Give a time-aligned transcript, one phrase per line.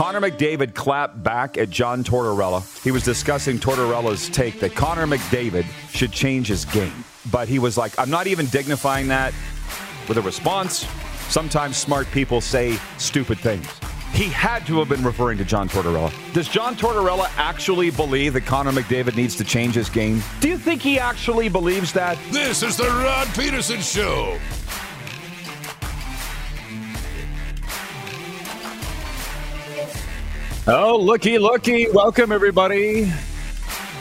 [0.00, 2.62] Connor McDavid clapped back at John Tortorella.
[2.82, 7.04] He was discussing Tortorella's take that Connor McDavid should change his game.
[7.30, 9.34] But he was like, I'm not even dignifying that
[10.08, 10.86] with a response.
[11.28, 13.68] Sometimes smart people say stupid things.
[14.14, 16.10] He had to have been referring to John Tortorella.
[16.32, 20.22] Does John Tortorella actually believe that Connor McDavid needs to change his game?
[20.40, 22.16] Do you think he actually believes that?
[22.30, 24.38] This is the Rod Pedersen Show.
[30.72, 31.90] Oh, looky, looky.
[31.90, 33.12] Welcome, everybody.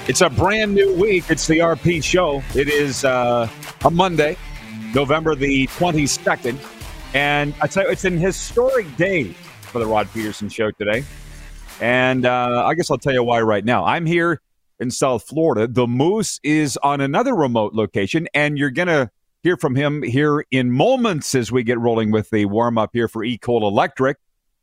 [0.07, 1.23] It's a brand new week.
[1.27, 2.43] It's the RP show.
[2.53, 3.49] It is uh,
[3.83, 4.37] a Monday,
[4.93, 6.59] November the 22nd.
[7.15, 11.03] And I tell you, it's an historic day for the Rod Pedersen show today.
[11.81, 13.83] And uh, I guess I'll tell you why right now.
[13.83, 14.39] I'm here
[14.79, 15.67] in South Florida.
[15.67, 19.09] The Moose is on another remote location, and you're going to
[19.41, 23.07] hear from him here in moments as we get rolling with the warm up here
[23.07, 24.17] for EECOL Electric.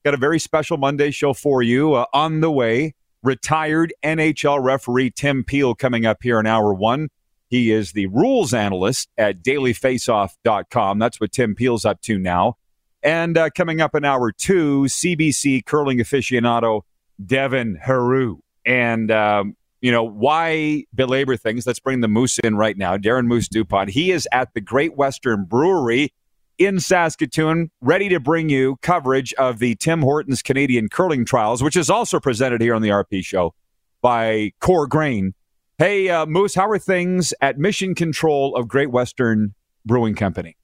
[0.06, 2.94] Got a very special Monday show for you uh, on the way.
[3.24, 7.08] Retired NHL referee Tim Peel coming up here in hour one.
[7.48, 11.00] He is the rules analyst at dailyfaceoff.com.
[11.00, 12.54] That's what Tim Peel's up to now.
[13.02, 16.82] And uh, coming up in hour two, CBC curling aficionado
[17.26, 18.38] Devin Heroux.
[18.64, 21.66] And, um, you know, why belabor things?
[21.66, 22.96] Let's bring the Moose in right now.
[22.96, 23.90] Darren Moose Dupont.
[23.90, 26.12] He is at the Great Western Brewery
[26.58, 31.76] in Saskatoon, ready to bring you coverage of the Tim Hortons Canadian Curling Trials, which
[31.76, 33.54] is also presented here on the RP Show
[34.00, 35.34] by Core Grain.
[35.78, 40.56] Hey, uh, Moose, how are things at Mission Control of Great Western Brewing Company?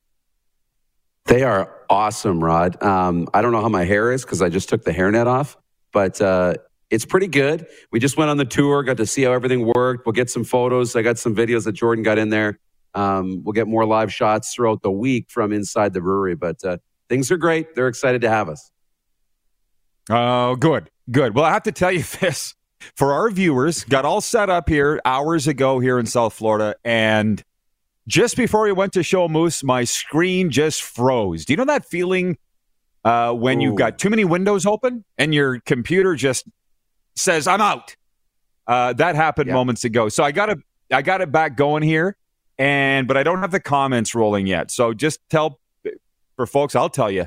[1.27, 2.83] They are awesome, Rod.
[2.83, 5.57] Um, I don't know how my hair is because I just took the hairnet off,
[5.93, 6.55] but uh,
[6.91, 7.67] it's pretty good.
[7.91, 10.07] We just went on the tour, got to see how everything worked.
[10.07, 10.97] We'll get some photos.
[10.97, 12.59] I got some videos that Jordan got in there.
[12.95, 16.79] Um, we'll get more live shots throughout the week from inside the brewery, but uh,
[17.09, 17.75] things are great.
[17.75, 18.71] They're excited to have us.
[20.11, 21.35] Oh, good, good.
[21.35, 22.55] Well, I have to tell you this
[22.97, 27.42] for our viewers, got all set up here hours ago here in South Florida, and
[28.08, 31.45] just before we went to show Moose, my screen just froze.
[31.45, 32.36] Do you know that feeling
[33.05, 33.64] uh, when Ooh.
[33.64, 36.47] you've got too many windows open and your computer just
[37.14, 37.97] says, "I'm out"?
[38.67, 40.08] Uh, that happened moments ago.
[40.08, 40.58] So I got it.
[40.91, 42.17] I got it back going here,
[42.62, 44.70] and but I don't have the comments rolling yet.
[44.70, 45.58] So just tell
[46.36, 47.27] for folks, I'll tell you,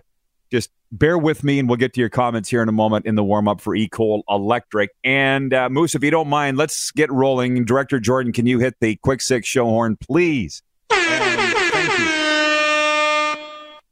[0.49, 3.15] just bear with me, and we'll get to your comments here in a moment in
[3.15, 4.91] the warm up for EECOL Electric.
[5.03, 7.65] And uh, Moose, if you don't mind, let's get rolling.
[7.65, 10.63] Director Jordan, can you hit the quick six show horn, please?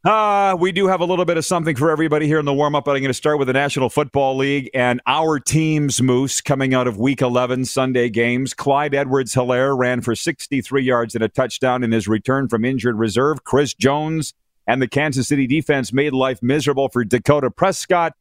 [0.03, 2.75] Uh, we do have a little bit of something for everybody here in the warm
[2.75, 6.41] up, but I'm going to start with the National Football League and our team's Moose
[6.41, 8.53] coming out of week 11 Sunday games.
[8.53, 12.99] Clyde Edwards Helaire ran for 63 yards and a touchdown in his return from injured
[12.99, 13.45] reserve.
[13.45, 14.33] Chris Jones
[14.67, 18.13] and the Kansas City defense made life miserable for Dakota Prescott.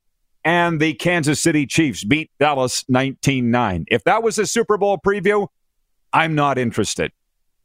[0.44, 3.86] And the Kansas City Chiefs beat Dallas 19 9.
[3.88, 5.48] If that was a Super Bowl preview,
[6.12, 7.10] I'm not interested.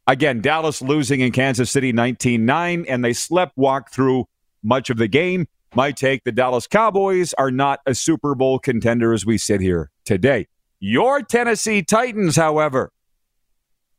[0.08, 4.26] Again, Dallas losing in Kansas City 19 9, and they slept walk through
[4.64, 5.48] much of the game.
[5.76, 9.92] My take the Dallas Cowboys are not a Super Bowl contender as we sit here
[10.06, 10.48] today.
[10.80, 12.94] Your Tennessee Titans, however,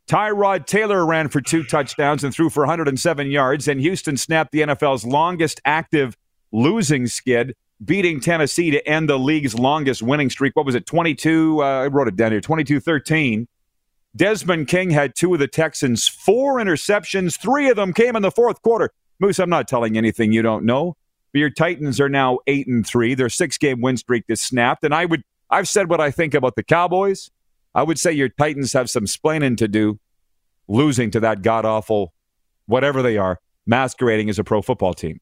[0.09, 4.61] Tyrod Taylor ran for two touchdowns and threw for 107 yards, and Houston snapped the
[4.61, 6.17] NFL's longest active
[6.51, 7.55] losing skid,
[7.85, 10.57] beating Tennessee to end the league's longest winning streak.
[10.57, 11.63] What was it, 22?
[11.63, 13.47] Uh, I wrote it down here 22 13.
[14.17, 17.41] Desmond King had two of the Texans' four interceptions.
[17.41, 18.91] Three of them came in the fourth quarter.
[19.21, 20.97] Moose, I'm not telling anything you don't know.
[21.33, 23.15] But your Titans are now eight and three.
[23.15, 24.83] Their six game win streak is snapped.
[24.85, 27.31] And I would I've said what I think about the Cowboys.
[27.75, 29.99] I would say your Titans have some splaining to do,
[30.69, 32.13] losing to that god awful,
[32.67, 35.21] whatever they are, masquerading as a pro football team.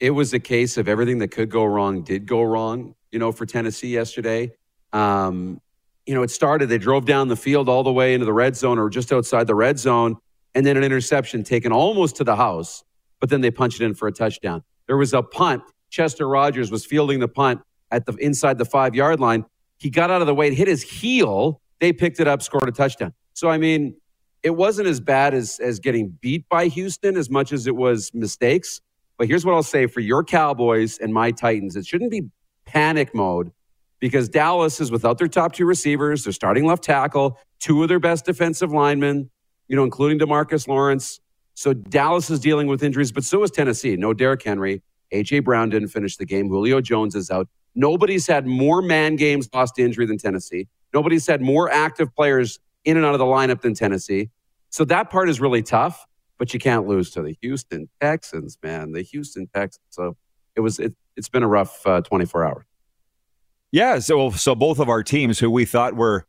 [0.00, 3.32] It was a case of everything that could go wrong did go wrong, you know,
[3.32, 4.52] for Tennessee yesterday.
[4.92, 5.60] Um,
[6.06, 8.56] you know, it started, they drove down the field all the way into the red
[8.56, 10.16] zone or just outside the red zone,
[10.54, 12.84] and then an interception taken almost to the house,
[13.20, 14.62] but then they punched it in for a touchdown.
[14.86, 15.62] There was a punt.
[15.90, 17.60] Chester Rogers was fielding the punt
[17.90, 19.44] at the inside the five yard line.
[19.78, 21.60] He got out of the way, it hit his heel.
[21.80, 23.12] They picked it up, scored a touchdown.
[23.32, 23.96] So, I mean,
[24.42, 28.10] it wasn't as bad as, as getting beat by Houston as much as it was
[28.12, 28.80] mistakes.
[29.16, 32.24] But here's what I'll say for your Cowboys and my Titans it shouldn't be
[32.64, 33.52] panic mode
[34.00, 38.00] because Dallas is without their top two receivers, their starting left tackle, two of their
[38.00, 39.30] best defensive linemen,
[39.68, 41.20] you know, including Demarcus Lawrence.
[41.54, 43.96] So Dallas is dealing with injuries, but so is Tennessee.
[43.96, 44.82] No Derrick Henry.
[45.12, 45.40] A.J.
[45.40, 46.48] Brown didn't finish the game.
[46.48, 47.48] Julio Jones is out.
[47.74, 50.68] Nobody's had more man games lost to injury than Tennessee.
[50.92, 54.30] Nobody's had more active players in and out of the lineup than Tennessee.
[54.70, 56.04] So that part is really tough,
[56.38, 58.92] but you can't lose to the Houston Texans, man.
[58.92, 59.86] The Houston Texans.
[59.90, 60.16] So
[60.56, 60.78] it was.
[60.78, 62.64] It, has been a rough uh, 24 hours.
[63.74, 66.28] Yeah, so so both of our teams who we thought were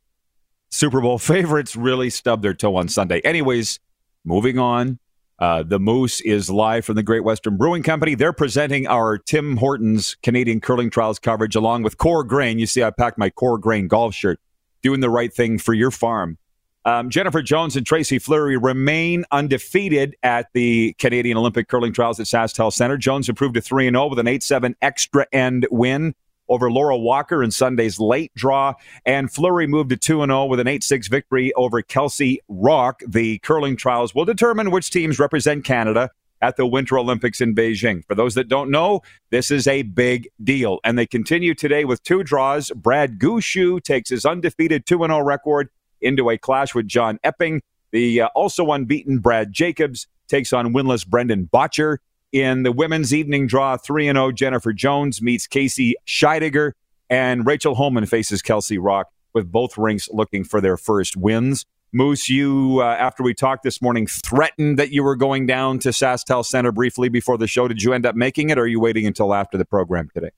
[0.72, 3.20] Super Bowl favorites really stubbed their toe on Sunday.
[3.20, 3.80] Anyways,
[4.24, 4.98] moving on.
[5.38, 8.16] Uh, the Moose is live from the Great Western Brewing Company.
[8.16, 12.58] They're presenting our Tim Hortons Canadian Curling Trials coverage along with Core Grain.
[12.58, 14.40] You see, I packed my Core Grain golf shirt,
[14.82, 16.40] doing the right thing for your farm.
[16.84, 22.26] Um, Jennifer Jones and Tracy Fleury remain undefeated at the Canadian Olympic Curling Trials at
[22.26, 22.98] SaskTel Center.
[22.98, 26.16] Jones improved to 3 0 with an 8 7 extra end win
[26.50, 28.74] over Laura Walker in Sunday's late draw.
[29.06, 33.02] And Fleury moved to 2 0 with an 8 6 victory over Kelsey Rock.
[33.08, 36.10] The curling trials will determine which teams represent Canada
[36.42, 38.06] at the Winter Olympics in Beijing.
[38.06, 39.02] For those that don't know,
[39.32, 40.80] this is a big deal.
[40.84, 42.72] And they continue today with two draws.
[42.72, 45.70] Brad Gushue takes his undefeated 2 0 record
[46.02, 47.62] into a clash with John Epping.
[47.92, 51.98] The uh, also unbeaten Brad Jacobs takes on winless Brendan Bottcher.
[52.36, 56.74] In the women's evening draw, 3 0, Jennifer Jones meets Casey Scheidegger,
[57.10, 61.66] and Rachel Homan faces Kelsey Rock, with both rinks looking for their first wins.
[61.94, 65.90] Moose, you, uh, after we talked this morning, threatened that you were going down to
[65.90, 67.70] SaskTel Center briefly before the show.
[67.70, 70.32] Did you end up making it, or are you waiting until after the program today?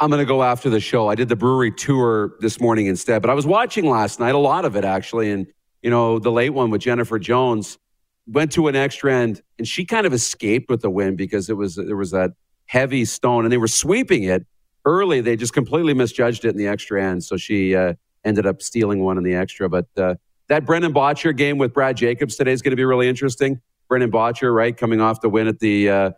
[0.00, 1.10] I'm going to go after the show.
[1.10, 4.38] I did the brewery tour this morning instead, but I was watching last night, a
[4.38, 5.30] lot of it actually.
[5.30, 5.48] And,
[5.82, 7.76] you know, the late one with Jennifer Jones
[8.26, 11.56] went to an extra end and she kind of escaped with the win because it
[11.56, 12.32] was, there was that
[12.66, 14.46] heavy stone and they were sweeping it
[14.84, 15.20] early.
[15.20, 17.24] They just completely misjudged it in the extra end.
[17.24, 17.94] So she uh,
[18.24, 19.68] ended up stealing one in the extra.
[19.68, 20.14] But uh,
[20.48, 23.60] that Brendan Bottcher game with Brad Jacobs today is going to be really interesting.
[23.88, 26.10] Brendan Bottcher, right, coming off the win at the, uh,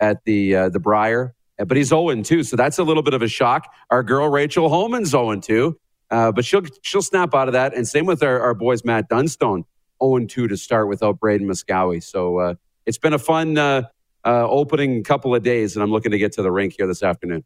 [0.00, 2.42] at the, uh, the Brier but he's 0 2.
[2.42, 3.72] So that's a little bit of a shock.
[3.90, 5.78] Our girl Rachel Homan's 0 2.
[6.10, 7.74] Uh, but she'll she'll snap out of that.
[7.74, 9.64] And same with our, our boys, Matt Dunstone,
[10.02, 12.02] 0 2 to start without Braden Moskowy.
[12.02, 12.54] So uh,
[12.86, 13.82] it's been a fun uh,
[14.24, 17.02] uh, opening couple of days, and I'm looking to get to the rink here this
[17.02, 17.44] afternoon.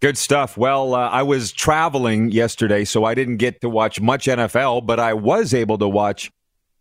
[0.00, 0.56] Good stuff.
[0.56, 5.00] Well, uh, I was traveling yesterday, so I didn't get to watch much NFL, but
[5.00, 6.30] I was able to watch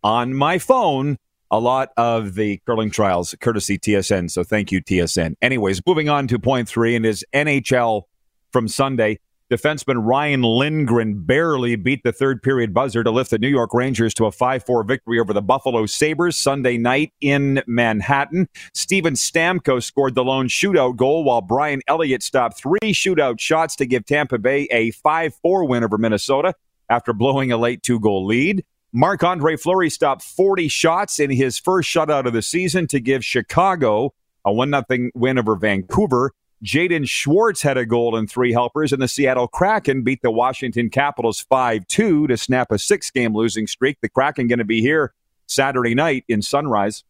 [0.03, 1.17] on my phone
[1.49, 4.29] a lot of the curling trials, courtesy TSN.
[4.29, 5.35] So thank you, TSN.
[5.41, 8.03] Anyways, moving on to point three and his NHL
[8.51, 9.19] from Sunday.
[9.49, 14.13] Defenseman Ryan Lindgren barely beat the third period buzzer to lift the New York Rangers
[14.15, 18.49] to a 5 4 victory over the Buffalo Sabres Sunday night in Manhattan.
[18.73, 23.85] Steven Stamkos scored the lone shootout goal while Brian Elliott stopped three shootout shots to
[23.85, 26.53] give Tampa Bay a 5 4 win over Minnesota
[26.89, 28.65] after blowing a late two goal lead.
[28.91, 33.23] Marc Andre Fleury stopped 40 shots in his first shutout of the season to give
[33.23, 34.13] Chicago
[34.43, 36.33] a 1 0 win over Vancouver.
[36.63, 40.89] Jaden Schwartz had a goal and three helpers, and the Seattle Kraken beat the Washington
[40.89, 43.99] Capitals 5 2 to snap a six game losing streak.
[44.01, 45.13] The Kraken going to be here
[45.45, 47.03] Saturday night in Sunrise.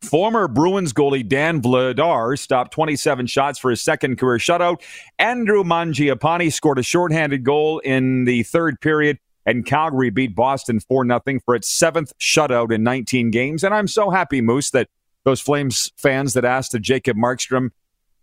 [0.00, 4.80] Former Bruins goalie Dan Vladar stopped 27 shots for his second career shutout.
[5.18, 11.06] Andrew Mangiapane scored a shorthanded goal in the third period and Calgary beat Boston 4
[11.06, 13.62] 0 for its seventh shutout in 19 games.
[13.62, 14.88] And I'm so happy, Moose, that
[15.24, 17.70] those Flames fans that asked if Jacob Markstrom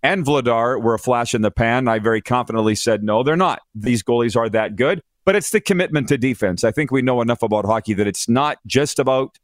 [0.04, 3.62] and Vladar were a flash in the pan, I very confidently said no, they're not.
[3.74, 6.64] These goalies are that good, but it's the commitment to defense.
[6.64, 9.38] I think we know enough about hockey that it's not just about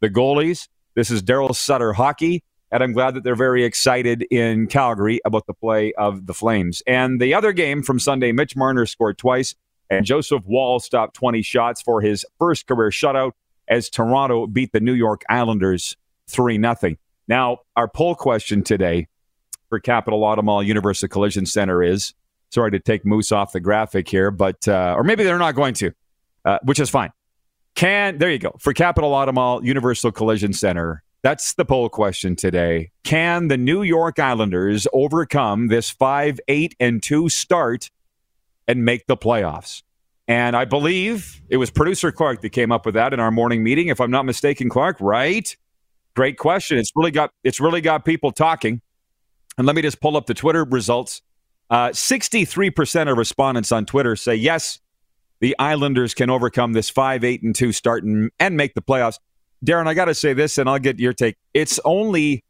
[0.00, 0.68] the goalies.
[0.94, 2.42] This is Daryl Sutter hockey.
[2.70, 6.82] And I'm glad that they're very excited in Calgary about the play of the Flames.
[6.86, 9.54] And the other game from Sunday, Mitch Marner scored twice.
[9.88, 13.32] And Joseph Woll stopped 20 shots for his first career shutout
[13.68, 15.96] as Toronto beat the New York Islanders
[16.28, 16.96] 3 0.
[17.26, 19.06] Now, our poll question today
[19.68, 22.14] for Capital Automall Universal Collision Center is
[22.50, 25.74] sorry to take Moose off the graphic here, but, uh, or maybe they're not going
[25.74, 25.92] to,
[26.44, 27.10] uh, which is fine.
[27.74, 32.90] Can, there you go, for Capital Automall Universal Collision Center, that's the poll question today.
[33.04, 37.90] Can the New York Islanders overcome this 5 8 and 2 start
[38.68, 39.82] and make the playoffs.
[40.28, 43.64] And I believe it was producer Clark that came up with that in our morning
[43.64, 45.56] meeting, if I'm not mistaken, Clark, right?
[46.14, 46.78] Great question.
[46.78, 48.82] It's really got it's really got people talking.
[49.58, 51.20] And let me just pull up the Twitter results.
[51.68, 54.80] Uh, 63% of respondents on Twitter say yes,
[55.40, 59.18] the Islanders can overcome this 5 8 and 2 start and, and make the playoffs.
[59.64, 61.36] Darren, I got to say this, and I'll get your take.
[61.52, 62.44] It's only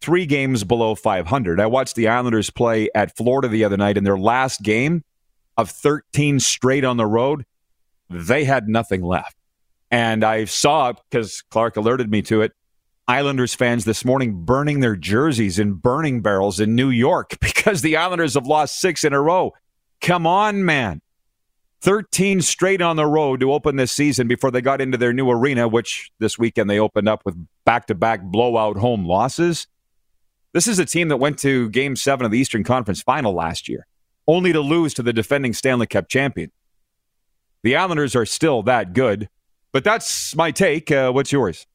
[0.00, 1.60] three games below 500.
[1.60, 5.02] I watched the Islanders play at Florida the other night in their last game
[5.56, 7.44] of 13 straight on the road,
[8.10, 9.36] they had nothing left.
[9.90, 12.52] And I saw, it because Clark alerted me to it,
[13.08, 17.96] Islanders fans this morning burning their jerseys in burning barrels in New York because the
[17.96, 19.52] Islanders have lost six in a row.
[20.00, 21.00] Come on, man.
[21.82, 25.30] 13 straight on the road to open this season before they got into their new
[25.30, 29.68] arena, which this weekend they opened up with back to back blowout home losses.
[30.52, 33.68] This is a team that went to game seven of the Eastern Conference final last
[33.68, 33.86] year.
[34.26, 36.50] only to lose to the defending Stanley Cup champion.
[37.62, 39.28] The Islanders are still that good,
[39.72, 40.90] but that's my take.
[40.90, 41.66] Uh, what's yours?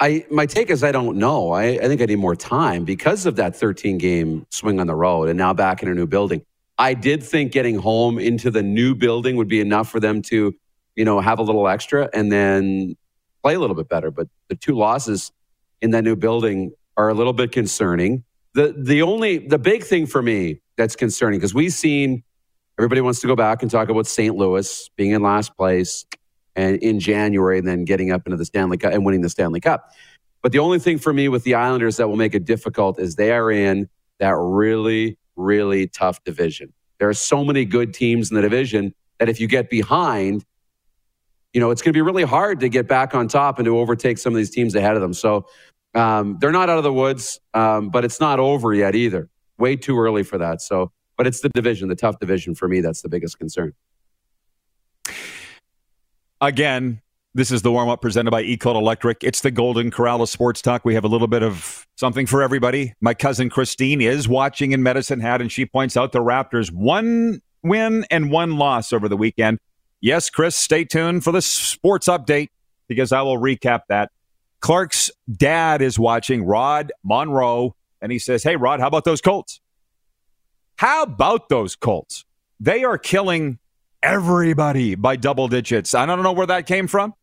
[0.00, 1.52] I my take is I don't know.
[1.52, 4.94] I, I think I need more time because of that 13 game swing on the
[4.94, 6.42] road and now back in a new building.
[6.78, 10.54] I did think getting home into the new building would be enough for them to,
[10.94, 12.96] you know, have a little extra and then
[13.42, 14.10] play a little bit better.
[14.12, 15.32] But the two losses
[15.82, 18.24] in that new building are a little bit concerning.
[18.54, 22.22] The the only the big thing for me that's concerning because we've seen
[22.78, 24.34] everybody wants to go back and talk about St.
[24.36, 26.06] Louis being in last place
[26.58, 29.60] and in January and then getting up into the Stanley Cup and winning the Stanley
[29.60, 29.92] Cup.
[30.42, 33.14] But the only thing for me with the Islanders that will make it difficult is
[33.14, 33.88] they are in
[34.18, 36.72] that really, really tough division.
[36.98, 40.44] There are so many good teams in the division that if you get behind,
[41.52, 43.78] you know, it's going to be really hard to get back on top and to
[43.78, 45.14] overtake some of these teams ahead of them.
[45.14, 45.46] So
[45.94, 49.28] um, they're not out of the woods, um, but it's not over yet either.
[49.58, 50.60] Way too early for that.
[50.60, 52.80] So, but it's the division, the tough division for me.
[52.80, 53.74] That's the biggest concern.
[56.40, 57.02] Again,
[57.34, 59.24] this is the warm up presented by EECOL Electric.
[59.24, 60.84] It's the Golden Corral of Sports Talk.
[60.84, 62.94] We have a little bit of something for everybody.
[63.00, 67.40] My cousin Christine is watching in Medicine Hat, and she points out the Raptors one
[67.62, 69.58] win and one loss over the weekend.
[70.00, 72.48] Yes, Chris, stay tuned for the sports update
[72.86, 74.10] because I will recap that.
[74.60, 79.60] Clark's dad is watching, Rod Monroe, and he says, Hey, Rod, how about those Colts?
[80.76, 82.24] How about those Colts?
[82.60, 83.58] They are killing
[84.02, 85.94] everybody by double digits.
[85.94, 87.14] I don't know where that came from,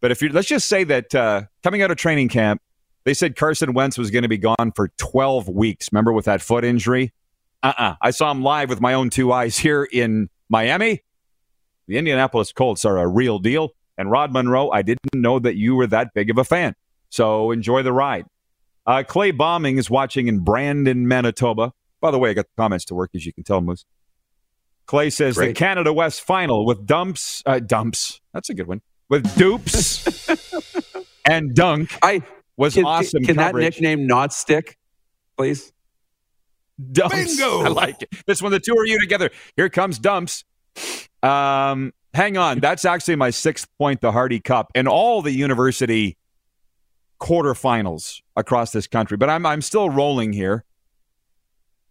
[0.00, 2.60] but if you let's just say that uh, coming out of training camp,
[3.04, 5.88] they said Carson Wentz was going to be gone for 12 weeks.
[5.92, 7.12] Remember with that foot injury?
[7.62, 7.94] Uh-uh.
[8.00, 11.02] I saw him live with my own two eyes here in Miami.
[11.86, 13.70] The Indianapolis Colts are a real deal.
[13.98, 16.74] And Rod Monroe, I didn't know that you were that big of a fan.
[17.10, 18.26] So enjoy the ride.
[18.86, 21.72] Uh, Clay Bombing is watching in Brandon, Manitoba.
[22.00, 23.84] By the way, I got the comments to work, as you can tell, Moose.
[24.86, 25.48] Clay says Great.
[25.48, 28.20] the Canada West final with dumps, uh, dumps.
[28.32, 28.82] That's a good one.
[29.08, 30.28] With dupes
[31.28, 31.96] and dunk.
[32.02, 32.22] I
[32.56, 33.20] was can, awesome.
[33.20, 34.78] Can, can that nickname not stick,
[35.36, 35.72] please?
[36.92, 37.14] Dumps.
[37.14, 37.62] Bingo.
[37.64, 38.08] I like it.
[38.26, 39.30] This one, the two of you together.
[39.56, 40.44] Here comes dumps.
[41.22, 42.60] Um, hang on.
[42.60, 46.16] That's actually my sixth point, the Hardy Cup, and all the university
[47.20, 49.16] quarterfinals across this country.
[49.16, 50.64] But I'm I'm still rolling here.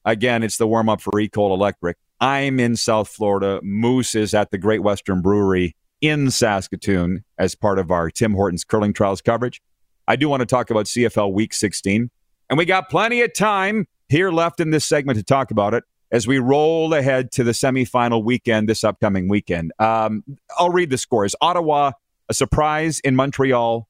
[0.03, 1.97] Again, it's the warm up for EECOL Electric.
[2.21, 3.59] I'm in South Florida.
[3.63, 8.63] Moose is at the Great Western Brewery in Saskatoon as part of our Tim Hortons
[8.63, 9.59] curling trials coverage.
[10.07, 12.11] I do want to talk about CFL Week 16,
[12.47, 15.83] and we got plenty of time here left in this segment to talk about it
[16.11, 19.71] as we roll ahead to the semifinal weekend this upcoming weekend.
[19.79, 20.23] Um,
[20.59, 21.35] I'll read the scores.
[21.41, 21.93] Ottawa,
[22.29, 23.87] a surprise in Montreal,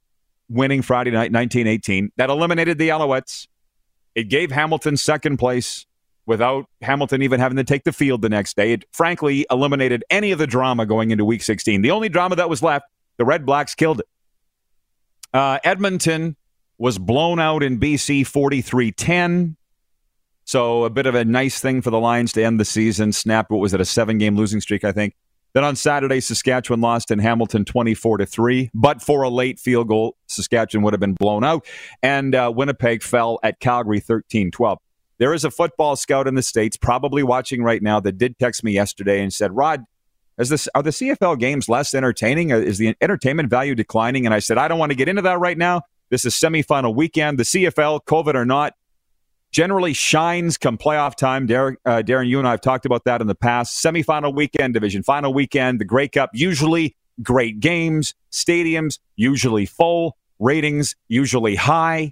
[0.47, 2.11] winning Friday night 1918.
[2.15, 3.47] That eliminated the Alouettes.
[4.15, 5.85] It gave Hamilton second place
[6.31, 8.71] without Hamilton even having to take the field the next day.
[8.71, 11.81] It frankly eliminated any of the drama going into week 16.
[11.81, 12.85] The only drama that was left,
[13.17, 14.07] the Red Blacks killed it.
[15.33, 16.38] Uh, Edmonton
[16.77, 19.57] was blown out in BC 43 10.
[20.45, 23.11] So a bit of a nice thing for the Lions to end the season.
[23.11, 25.13] Snap, what was it, a seven game losing streak, I think.
[25.53, 28.71] Then on Saturday, Saskatchewan lost in Hamilton 24 to 3.
[28.73, 31.65] But for a late field goal, Saskatchewan would have been blown out.
[32.01, 34.79] And uh, Winnipeg fell at Calgary 13 12.
[35.21, 38.63] There is a football scout in the States probably watching right now that did text
[38.63, 39.85] me yesterday and said, Rod,
[40.39, 42.51] is this, are the CFL games less entertaining?
[42.51, 44.25] Uh, is the entertainment value declining?
[44.25, 45.83] And I said, I don't want to get into that right now.
[46.09, 47.37] This is semifinal weekend.
[47.37, 48.73] The CFL, COVID or not,
[49.51, 51.47] generally shines come playoff time.
[51.47, 53.85] Darren, uh, Darren, you and I have talked about that in the past.
[53.85, 60.95] Semifinal weekend, division final weekend, the Grey Cup, usually great games, stadiums usually full, ratings
[61.07, 62.11] usually high.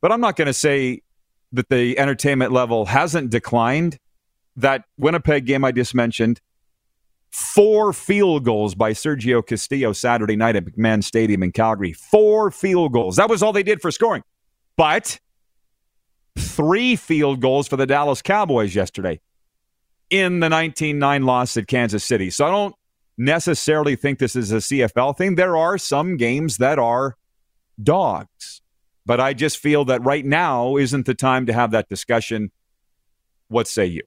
[0.00, 1.02] But I'm not going to say
[1.52, 3.98] that the entertainment level hasn't declined.
[4.56, 6.40] That Winnipeg game I just mentioned,
[7.30, 11.92] four field goals by Sergio Castillo Saturday night at McMahon Stadium in Calgary.
[11.92, 13.16] Four field goals.
[13.16, 14.22] That was all they did for scoring.
[14.76, 15.18] But
[16.38, 19.20] three field goals for the Dallas Cowboys yesterday
[20.10, 22.30] in the 19 9 loss at Kansas City.
[22.30, 22.74] So I don't
[23.16, 25.34] necessarily think this is a CFL thing.
[25.34, 27.16] There are some games that are
[27.82, 28.61] dogs.
[29.04, 32.50] But I just feel that right now isn't the time to have that discussion.
[33.48, 34.02] What say you?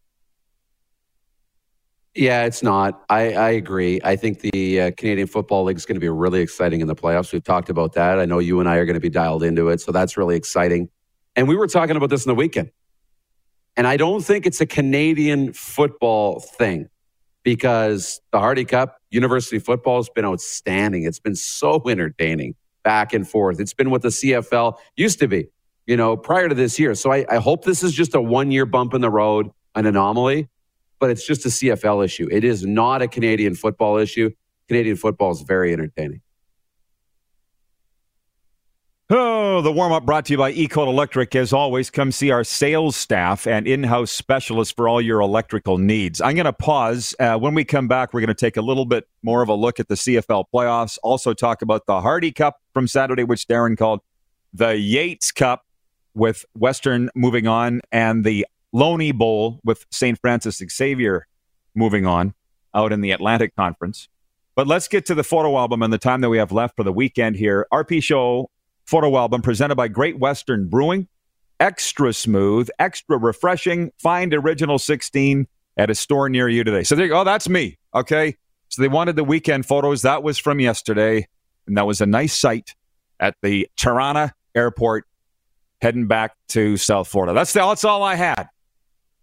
[2.16, 3.04] Yeah, it's not.
[3.10, 4.00] I, I agree.
[4.02, 6.96] I think the uh, Canadian Football League is going to be really exciting in the
[6.96, 7.34] playoffs.
[7.34, 8.20] We've talked about that.
[8.20, 9.82] I know you and I are going to be dialed into it.
[9.82, 10.88] So that's really exciting.
[11.36, 12.72] And we were talking about this in the weekend.
[13.76, 16.88] And I don't think it's a Canadian football thing
[17.44, 21.04] because the Hardy Cup, university football has been outstanding.
[21.04, 23.60] It's been so entertaining back and forth.
[23.62, 25.50] It's been what the CFL used to be.
[25.88, 26.96] you know, prior to this year.
[26.96, 29.86] So I, I hope this is just a one year bump in the road, an
[29.86, 30.50] anomaly,
[31.00, 32.28] but it's just a CFL issue.
[32.32, 34.32] It is not a Canadian football issue.
[34.70, 36.22] Canadian football is very entertaining.
[39.08, 41.36] Oh, the warm up brought to you by EECOL Electric.
[41.36, 45.78] As always, come see our sales staff and in house specialists for all your electrical
[45.78, 46.20] needs.
[46.22, 47.14] I'm going to pause.
[47.20, 49.54] Uh, when we come back, we're going to take a little bit more of a
[49.54, 53.78] look at the CFL playoffs, also talk about the Hardy Cup from Saturday, which Darren
[53.78, 54.02] called
[54.56, 55.68] the Yates Cup
[56.16, 60.20] with Western moving on, and the Loney Bowl with St.
[60.20, 61.28] Francis Xavier
[61.76, 62.34] moving on
[62.74, 64.10] out in the Atlantic Conference.
[64.56, 66.84] But let's get to the photo album and the time that we have left for
[66.84, 67.68] the weekend here.
[67.72, 68.50] RP Show
[68.86, 71.08] photo album presented by Great Western Brewing.
[71.60, 73.92] Extra smooth, extra refreshing.
[73.98, 76.84] Find Original 16 at a store near you today.
[76.84, 77.22] So there you go.
[77.22, 77.78] Oh, that's me.
[77.94, 78.36] Okay.
[78.70, 80.02] So they wanted the weekend photos.
[80.02, 81.28] That was from yesterday.
[81.68, 82.76] And that was a nice sight
[83.20, 85.06] at the Toronto airport
[85.82, 87.34] heading back to South Florida.
[87.34, 88.50] That's, the, that's all I had.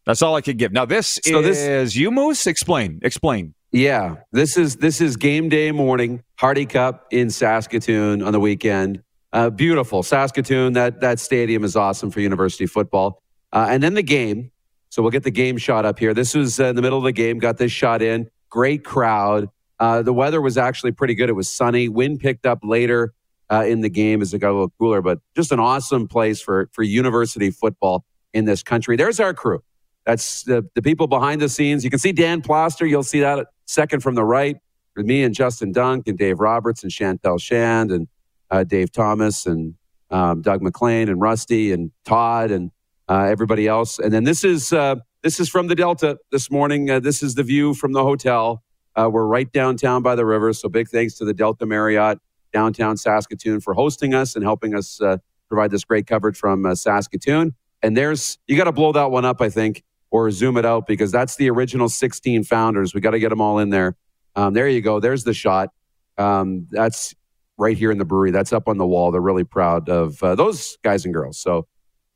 [0.04, 0.73] That's all I could give.
[0.73, 2.47] Now this so is this, you Moose.
[2.47, 2.99] Explain.
[3.02, 3.54] Explain.
[3.71, 6.23] Yeah, this is this is game day morning.
[6.37, 9.02] Hardy Cup in Saskatoon on the weekend.
[9.33, 10.03] Uh, beautiful.
[10.03, 13.23] Saskatoon, that, that stadium is awesome for university football.
[13.53, 14.51] Uh, and then the game.
[14.91, 16.12] So we'll get the game shot up here.
[16.12, 18.29] This was uh, in the middle of the game, got this shot in.
[18.51, 19.49] Great crowd.
[19.81, 21.31] Uh, the weather was actually pretty good.
[21.31, 21.89] It was sunny.
[21.89, 23.15] Wind picked up later
[23.51, 26.43] uh, in the game as it got a little cooler, but just an awesome place
[26.43, 28.97] for, for university football in this country.
[28.97, 29.62] There's our crew.
[30.05, 31.85] That's the, the people behind the scenes.
[31.85, 32.85] You can see Dan Plaster.
[32.85, 34.57] You'll see that second from the right
[34.97, 38.09] with me and Justin Dunk and Dave Roberts and Chantel Shand and
[38.53, 39.75] uh, Dave Thomas and
[40.11, 42.71] um, Doug McLean and Rusty and Todd and
[43.09, 43.99] uh, everybody else.
[43.99, 46.91] And then this is uh, this is from the Delta this morning.
[46.91, 48.63] Uh, this is the view from the hotel.
[48.95, 52.19] Uh, we're right downtown by the river, so big thanks to the Delta Marriott
[52.53, 55.17] downtown Saskatoon for hosting us and helping us uh,
[55.49, 57.55] provide this great coverage from Saskatoon.
[57.83, 60.87] And there's you got to blow that one up, I think, or zoom it out
[60.87, 62.95] because that's the original 16 founders.
[62.95, 63.97] We got to get them all in there.
[64.37, 65.01] Um, there you go.
[65.01, 65.71] There's the shot.
[66.19, 67.15] Um, that's
[67.62, 68.33] right here in the brewery.
[68.33, 69.12] That's up on the wall.
[69.12, 71.38] They're really proud of uh, those guys and girls.
[71.38, 71.66] So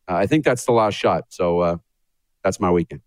[0.08, 1.26] uh, I think that's the last shot.
[1.28, 1.76] So uh,
[2.42, 3.00] that's my weekend.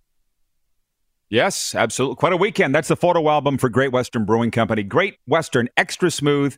[1.30, 2.16] Yes, absolutely.
[2.16, 2.74] Quite a weekend.
[2.74, 4.82] That's the photo album for Great Western Brewing Company.
[4.82, 6.56] Great Western, extra smooth,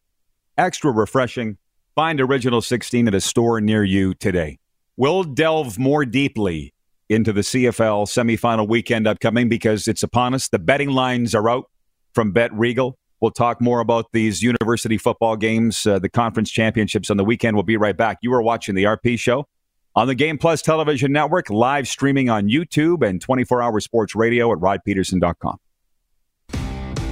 [0.58, 1.58] extra refreshing.
[1.96, 4.60] Find Original 16 at a store near you today.
[4.96, 6.74] We'll delve more deeply
[7.10, 10.48] into the CFL semifinal weekend upcoming because it's upon us.
[10.48, 11.70] The betting lines are out
[12.13, 12.98] from Bet Regal.
[13.22, 17.56] We'll talk more about these university football games, uh, the conference championships on the weekend.
[17.56, 18.18] We'll be right back.
[18.22, 19.48] You are watching the RP Show
[19.96, 24.52] on the Game Plus Television Network, live streaming on YouTube and 24 hour sports radio
[24.52, 25.58] at rodpedersen.com.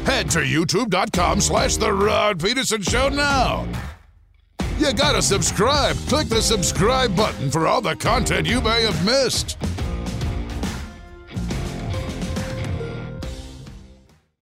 [0.05, 3.67] Head to youtube.com slash The Rod Pedersen Show now.
[4.79, 5.95] You gotta subscribe.
[6.07, 9.57] Click the subscribe button for all the content you may have missed.